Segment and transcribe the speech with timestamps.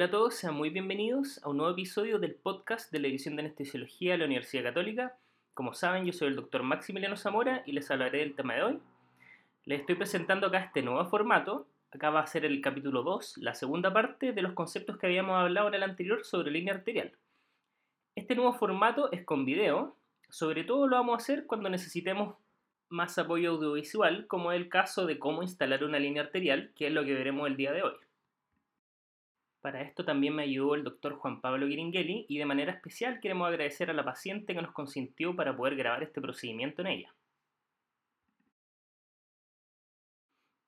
[0.00, 3.36] Hola a todos, sean muy bienvenidos a un nuevo episodio del podcast de la División
[3.36, 5.18] de Anestesiología de la Universidad Católica.
[5.52, 8.78] Como saben, yo soy el doctor Maximiliano Zamora y les hablaré del tema de hoy.
[9.66, 11.66] Les estoy presentando acá este nuevo formato.
[11.90, 15.36] Acá va a ser el capítulo 2, la segunda parte de los conceptos que habíamos
[15.36, 17.12] hablado en el anterior sobre línea arterial.
[18.14, 19.96] Este nuevo formato es con video.
[20.30, 22.36] Sobre todo lo vamos a hacer cuando necesitemos
[22.88, 26.92] más apoyo audiovisual, como es el caso de cómo instalar una línea arterial, que es
[26.94, 27.92] lo que veremos el día de hoy.
[29.60, 33.46] Para esto también me ayudó el doctor Juan Pablo Giringhelli y de manera especial queremos
[33.46, 37.14] agradecer a la paciente que nos consintió para poder grabar este procedimiento en ella.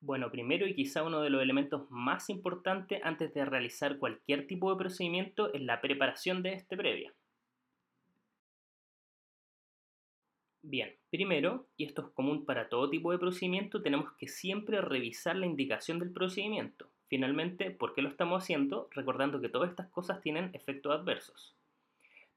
[0.00, 4.70] Bueno, primero y quizá uno de los elementos más importantes antes de realizar cualquier tipo
[4.70, 7.14] de procedimiento es la preparación de este previa.
[10.64, 15.36] Bien, primero, y esto es común para todo tipo de procedimiento, tenemos que siempre revisar
[15.36, 16.91] la indicación del procedimiento.
[17.12, 18.88] Finalmente, ¿por qué lo estamos haciendo?
[18.90, 21.54] Recordando que todas estas cosas tienen efectos adversos.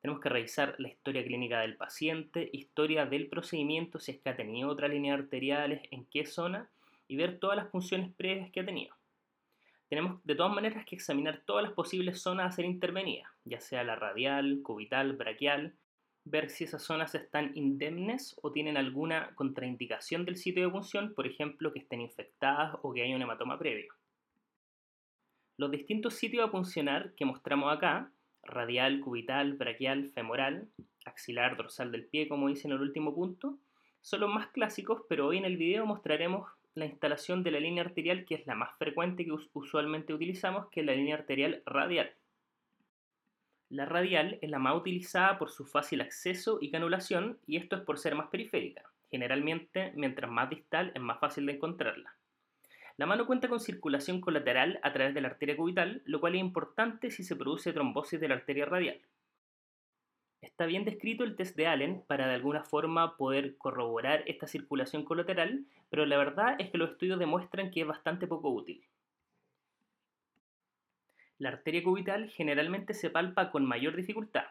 [0.02, 4.36] Tenemos que revisar la historia clínica del paciente, historia del procedimiento, si es que ha
[4.36, 6.70] tenido otras líneas arteriales, en qué zona,
[7.08, 8.94] y ver todas las funciones previas que ha tenido.
[9.88, 13.86] Tenemos de todas maneras que examinar todas las posibles zonas a ser intervenidas, ya sea
[13.86, 15.74] la radial, cubital, braquial,
[16.26, 21.28] ver si esas zonas están indemnes o tienen alguna contraindicación del sitio de punción, por
[21.28, 23.94] ejemplo, que estén infectadas o que haya un hematoma previo.
[25.58, 28.12] Los distintos sitios a puncionar que mostramos acá,
[28.44, 30.68] radial, cubital, braquial, femoral,
[31.06, 33.58] axilar, dorsal del pie, como dice en el último punto,
[34.02, 37.84] son los más clásicos, pero hoy en el video mostraremos la instalación de la línea
[37.84, 42.12] arterial que es la más frecuente que usualmente utilizamos, que es la línea arterial radial.
[43.70, 47.82] La radial es la más utilizada por su fácil acceso y canulación, y esto es
[47.82, 48.84] por ser más periférica.
[49.10, 52.14] Generalmente, mientras más distal, es más fácil de encontrarla.
[52.98, 56.42] La mano cuenta con circulación colateral a través de la arteria cubital, lo cual es
[56.42, 59.02] importante si se produce trombosis de la arteria radial.
[60.42, 65.04] Está bien descrito el test de Allen para de alguna forma poder corroborar esta circulación
[65.04, 68.86] colateral, pero la verdad es que los estudios demuestran que es bastante poco útil.
[71.38, 74.46] La arteria cubital generalmente se palpa con mayor dificultad.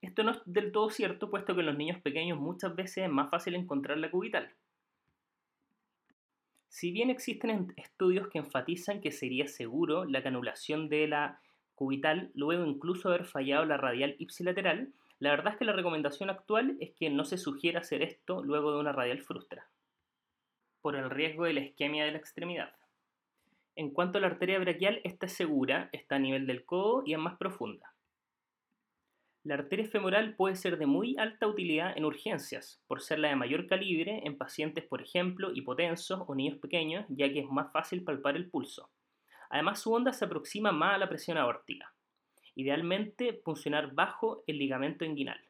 [0.00, 3.10] Esto no es del todo cierto, puesto que en los niños pequeños muchas veces es
[3.10, 4.52] más fácil encontrar la cubital.
[6.76, 11.40] Si bien existen estudios que enfatizan que sería seguro la canulación de la
[11.74, 16.76] cubital luego incluso haber fallado la radial ipsilateral, la verdad es que la recomendación actual
[16.78, 19.70] es que no se sugiera hacer esto luego de una radial frustra,
[20.82, 22.74] por el riesgo de la isquemia de la extremidad.
[23.74, 27.14] En cuanto a la arteria braquial, esta es segura, está a nivel del codo y
[27.14, 27.95] es más profunda.
[29.46, 33.36] La arteria femoral puede ser de muy alta utilidad en urgencias, por ser la de
[33.36, 38.02] mayor calibre en pacientes, por ejemplo, hipotensos o niños pequeños, ya que es más fácil
[38.02, 38.90] palpar el pulso.
[39.48, 41.94] Además, su onda se aproxima más a la presión aórtica.
[42.56, 45.40] Idealmente, funcionar bajo el ligamento inguinal.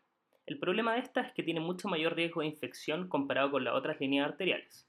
[0.44, 3.74] El problema de esta es que tiene mucho mayor riesgo de infección comparado con las
[3.74, 4.86] otras líneas arteriales.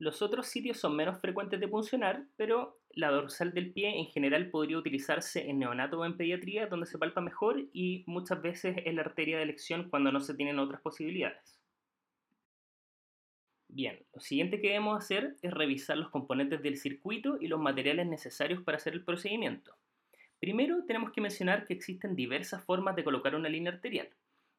[0.00, 4.50] Los otros sitios son menos frecuentes de funcionar, pero la dorsal del pie en general
[4.50, 8.94] podría utilizarse en neonato o en pediatría, donde se palpa mejor y muchas veces es
[8.94, 11.58] la arteria de elección cuando no se tienen otras posibilidades.
[13.68, 18.06] Bien, lo siguiente que debemos hacer es revisar los componentes del circuito y los materiales
[18.06, 19.74] necesarios para hacer el procedimiento.
[20.38, 24.10] Primero tenemos que mencionar que existen diversas formas de colocar una línea arterial.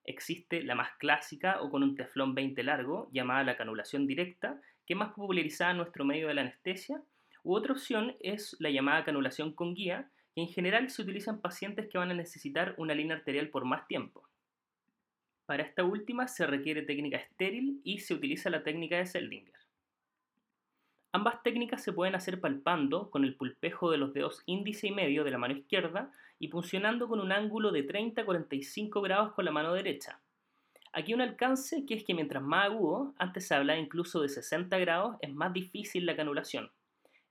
[0.04, 4.94] Existe la más clásica o con un teflón 20 largo, llamada la canulación directa, que
[4.94, 7.04] es más popularizada en nuestro medio de la anestesia,
[7.44, 11.42] u otra opción es la llamada canulación con guía, que en general se utiliza en
[11.42, 14.28] pacientes que van a necesitar una línea arterial por más tiempo.
[15.46, 19.54] Para esta última se requiere técnica estéril y se utiliza la técnica de Seldinger.
[21.12, 25.24] Ambas técnicas se pueden hacer palpando con el pulpejo de los dedos índice y medio
[25.24, 29.46] de la mano izquierda y funcionando con un ángulo de 30 a 45 grados con
[29.46, 30.22] la mano derecha.
[30.92, 34.78] Aquí un alcance que es que mientras más agudo, antes se hablaba incluso de 60
[34.80, 36.72] grados, es más difícil la canulación.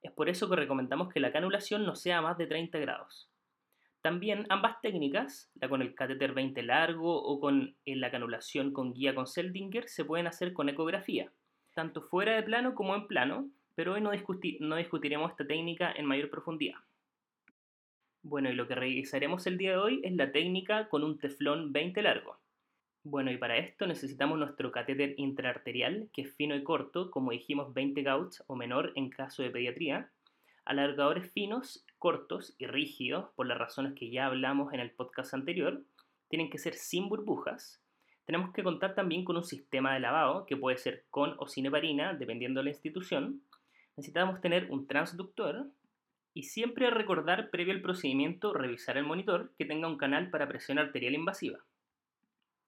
[0.02, 3.30] Es por eso que recomendamos que la canulación no sea más de 30 grados.
[4.02, 8.92] También ambas técnicas, la con el catéter 20 largo o con eh, la canulación con
[8.92, 11.32] guía con Seldinger, se pueden hacer con ecografía,
[11.72, 14.10] tanto fuera de plano como en plano, pero hoy no,
[14.60, 16.78] no discutiremos esta técnica en mayor profundidad.
[18.24, 21.72] Bueno, y lo que revisaremos el día de hoy es la técnica con un teflón
[21.72, 22.38] 20 largo.
[23.04, 27.74] Bueno, y para esto necesitamos nuestro catéter intraarterial, que es fino y corto, como dijimos
[27.74, 30.12] 20 gauss o menor en caso de pediatría,
[30.64, 35.82] alargadores finos, cortos y rígidos, por las razones que ya hablamos en el podcast anterior,
[36.28, 37.82] tienen que ser sin burbujas.
[38.24, 41.66] Tenemos que contar también con un sistema de lavado, que puede ser con o sin
[41.66, 43.42] heparina, dependiendo de la institución.
[43.96, 45.66] Necesitamos tener un transductor,
[46.34, 50.78] Y siempre recordar previo al procedimiento revisar el monitor que tenga un canal para presión
[50.78, 51.58] arterial invasiva.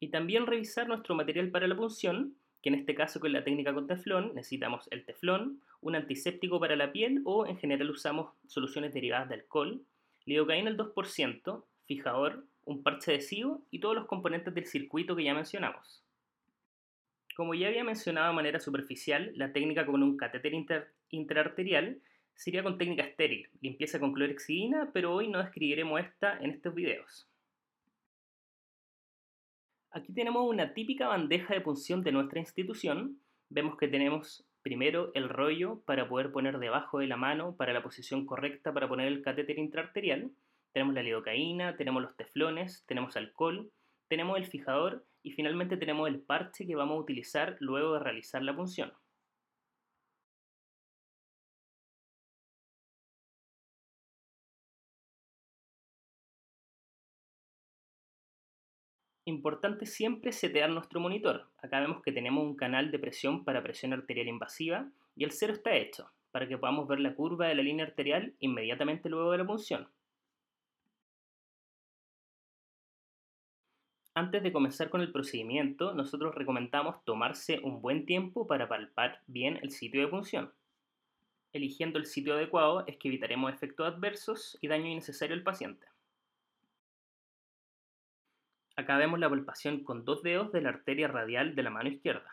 [0.05, 3.73] Y también revisar nuestro material para la punción, que en este caso con la técnica
[3.73, 8.93] con teflón necesitamos el teflón, un antiséptico para la piel o en general usamos soluciones
[8.93, 9.81] derivadas de alcohol,
[10.27, 15.33] lidocaína al 2%, fijador, un parche adhesivo y todos los componentes del circuito que ya
[15.33, 16.05] mencionamos.
[17.35, 20.53] Como ya había mencionado de manera superficial, la técnica con un catéter
[21.09, 22.03] interarterial
[22.35, 27.27] sería con técnica estéril, limpieza con clorexidina, pero hoy no describiremos esta en estos videos.
[29.95, 33.21] Aquí tenemos una típica bandeja de punción de nuestra institución.
[33.49, 37.81] Vemos que tenemos primero el rollo para poder poner debajo de la mano para la
[37.81, 40.33] posición correcta para poner el catéter intraarterial.
[40.73, 43.71] Tenemos la lidocaína, tenemos los teflones, tenemos alcohol,
[44.09, 48.43] tenemos el fijador y finalmente tenemos el parche que vamos a utilizar luego de realizar
[48.43, 48.93] la punción.
[59.27, 61.49] Importante siempre setear nuestro monitor.
[61.63, 65.55] Acá vemos que tenemos un canal de presión para presión arterial invasiva y el cero
[65.55, 69.39] está hecho para que podamos ver la curva de la línea arterial inmediatamente luego de
[69.39, 69.89] la punción.
[74.17, 79.59] Antes de comenzar con el procedimiento, nosotros recomendamos tomarse un buen tiempo para palpar bien
[79.63, 80.53] el sitio de punción.
[81.53, 85.87] Eligiendo el sitio adecuado es que evitaremos efectos adversos y daño innecesario al paciente.
[88.77, 92.29] Acá vemos la palpación con dos dedos de la arteria radial de la mano izquierda.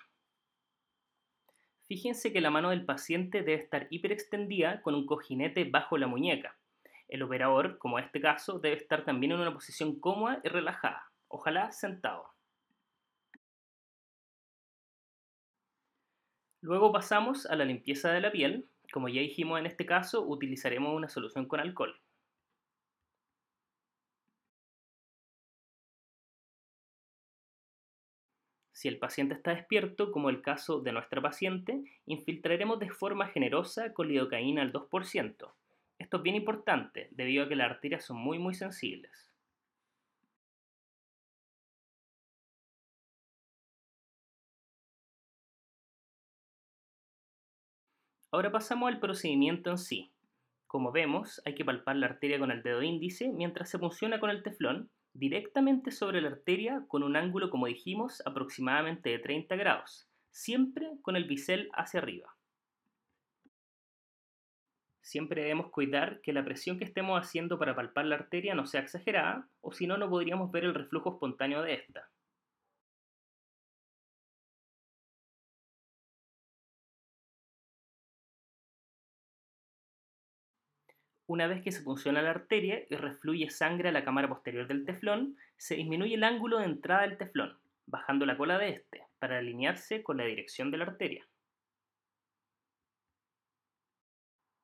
[1.88, 6.58] Fíjense que la mano del paciente debe estar hiperextendida con un cojinete bajo la muñeca.
[7.10, 11.12] El operador, como en este caso, debe estar también en una posición cómoda y relajada,
[11.28, 12.32] ojalá sentado.
[16.62, 18.70] Luego pasamos a la limpieza de la piel.
[18.94, 22.00] Como ya dijimos en este caso, utilizaremos una solución con alcohol.
[28.82, 33.94] Si el paciente está despierto, como el caso de nuestra paciente, infiltraremos de forma generosa
[33.94, 35.54] con lidocaína al 2%.
[36.00, 39.32] Esto es bien importante, debido a que las arterias son muy muy sensibles.
[48.32, 50.12] Ahora pasamos al procedimiento en sí.
[50.66, 54.32] Como vemos, hay que palpar la arteria con el dedo índice mientras se funciona con
[54.32, 60.10] el teflón directamente sobre la arteria con un ángulo, como dijimos, aproximadamente de 30 grados,
[60.32, 62.36] siempre con el bisel hacia arriba.
[65.02, 68.82] Siempre debemos cuidar que la presión que estemos haciendo para palpar la arteria no sea
[68.82, 72.10] exagerada, o si no, no podríamos ver el reflujo espontáneo de esta.
[81.32, 84.84] Una vez que se funciona la arteria y refluye sangre a la cámara posterior del
[84.84, 89.38] teflón, se disminuye el ángulo de entrada del teflón, bajando la cola de este, para
[89.38, 91.26] alinearse con la dirección de la arteria.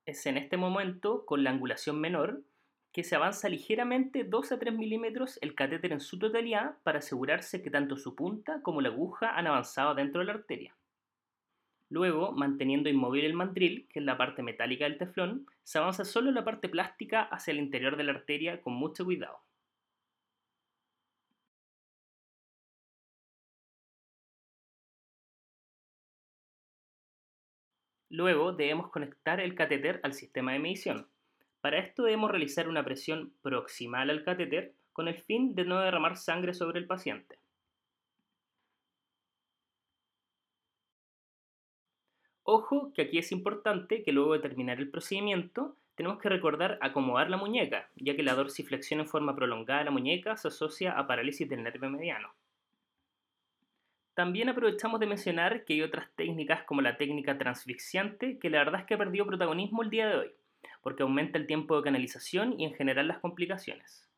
[0.06, 2.44] Es en este momento, con la angulación menor,
[2.92, 7.62] que se avanza ligeramente 2 a 3 milímetros el catéter en su totalidad para asegurarse
[7.62, 10.77] que tanto su punta como la aguja han avanzado dentro de la arteria.
[11.90, 16.32] Luego, manteniendo inmóvil el mandril, que es la parte metálica del teflón, se avanza solo
[16.32, 19.40] la parte plástica hacia el interior de la arteria con mucho cuidado.
[28.10, 31.08] Luego debemos conectar el catéter al sistema de medición.
[31.62, 36.18] Para esto debemos realizar una presión proximal al catéter con el fin de no derramar
[36.18, 37.40] sangre sobre el paciente.
[42.50, 47.30] Ojo que aquí es importante que luego de terminar el procedimiento tenemos que recordar acomodar
[47.30, 51.08] la muñeca, ya que la dorsiflexión en forma prolongada de la muñeca se asocia a
[51.08, 52.34] parálisis del nervio mediano.
[54.14, 58.80] También aprovechamos de mencionar que hay otras técnicas como la técnica transfixiante que la verdad
[58.80, 60.32] es que ha perdido protagonismo el día de hoy,
[60.82, 64.10] porque aumenta el tiempo de canalización y en general las complicaciones.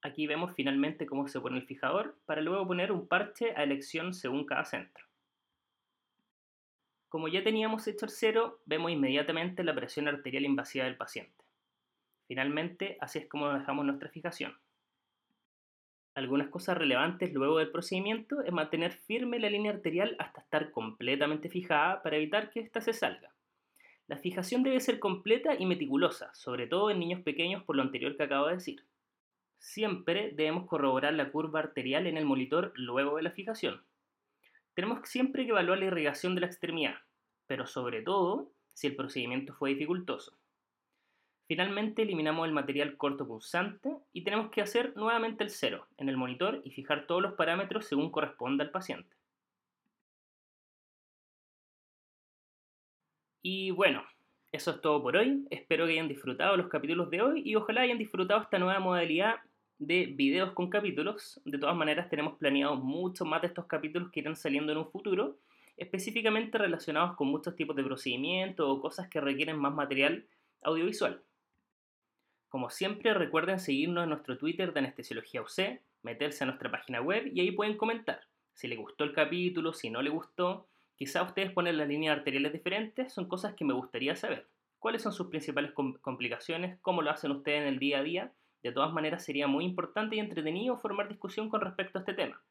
[0.00, 4.14] Aquí vemos finalmente cómo se pone el fijador para luego poner un parche a elección
[4.14, 5.04] según cada centro.
[7.14, 11.44] Como ya teníamos hecho el cero, vemos inmediatamente la presión arterial invasiva del paciente.
[12.26, 14.58] Finalmente, así es como dejamos nuestra fijación.
[16.16, 21.48] Algunas cosas relevantes luego del procedimiento es mantener firme la línea arterial hasta estar completamente
[21.48, 23.32] fijada para evitar que ésta se salga.
[24.08, 28.16] La fijación debe ser completa y meticulosa, sobre todo en niños pequeños por lo anterior
[28.16, 28.82] que acabo de decir.
[29.60, 33.84] Siempre debemos corroborar la curva arterial en el monitor luego de la fijación
[34.74, 36.96] tenemos siempre que evaluar la irrigación de la extremidad,
[37.46, 40.36] pero sobre todo si el procedimiento fue dificultoso.
[41.46, 46.16] Finalmente eliminamos el material corto punzante y tenemos que hacer nuevamente el cero en el
[46.16, 49.14] monitor y fijar todos los parámetros según corresponda al paciente.
[53.42, 54.02] Y bueno,
[54.52, 55.46] eso es todo por hoy.
[55.50, 59.36] Espero que hayan disfrutado los capítulos de hoy y ojalá hayan disfrutado esta nueva modalidad
[59.86, 61.40] de videos con capítulos.
[61.44, 64.90] De todas maneras, tenemos planeado mucho más de estos capítulos que irán saliendo en un
[64.90, 65.38] futuro,
[65.76, 70.26] específicamente relacionados con muchos tipos de procedimientos o cosas que requieren más material
[70.62, 71.22] audiovisual.
[72.48, 77.30] Como siempre, recuerden seguirnos en nuestro Twitter de Anestesiología UC, meterse a nuestra página web
[77.32, 78.20] y ahí pueden comentar
[78.54, 80.68] si les gustó el capítulo, si no les gustó.
[80.96, 84.46] Quizá ustedes ponen las líneas arteriales diferentes, son cosas que me gustaría saber.
[84.78, 86.78] ¿Cuáles son sus principales complicaciones?
[86.80, 88.32] ¿Cómo lo hacen ustedes en el día a día?
[88.64, 92.42] De todas maneras, sería muy importante y entretenido formar discusión con respecto a este tema.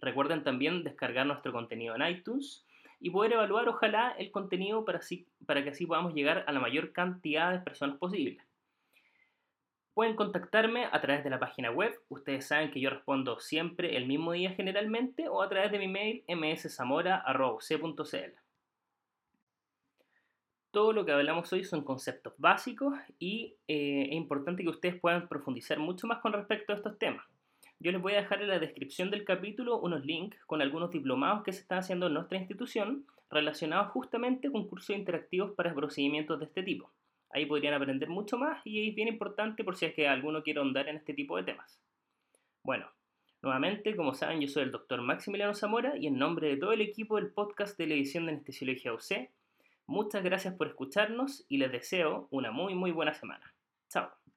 [0.00, 2.64] Recuerden también descargar nuestro contenido en iTunes
[3.00, 5.00] y poder evaluar, ojalá, el contenido para,
[5.44, 8.40] para que así podamos llegar a la mayor cantidad de personas posible.
[9.92, 11.98] Pueden contactarme a través de la página web.
[12.08, 15.88] Ustedes saben que yo respondo siempre el mismo día generalmente o a través de mi
[15.88, 18.47] mail mszamora.c.cl.
[20.70, 25.26] Todo lo que hablamos hoy son conceptos básicos y eh, es importante que ustedes puedan
[25.26, 27.24] profundizar mucho más con respecto a estos temas.
[27.80, 31.42] Yo les voy a dejar en la descripción del capítulo unos links con algunos diplomados
[31.42, 36.46] que se están haciendo en nuestra institución relacionados justamente con cursos interactivos para procedimientos de
[36.46, 36.90] este tipo.
[37.30, 40.60] Ahí podrían aprender mucho más y es bien importante por si es que alguno quiere
[40.60, 41.80] ahondar en este tipo de temas.
[42.62, 42.90] Bueno,
[43.42, 46.80] nuevamente, como saben, yo soy el doctor Maximiliano Zamora y en nombre de todo el
[46.80, 49.30] equipo del podcast de la edición de Anestesiología UC,
[49.88, 53.54] muchas gracias por escucharnos y les deseo una muy muy buena semana.
[53.88, 54.27] Chao.